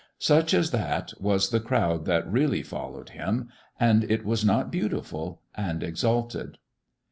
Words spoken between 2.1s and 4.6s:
really followed Him, and it was